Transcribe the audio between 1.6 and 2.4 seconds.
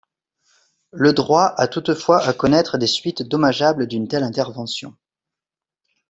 toutefois à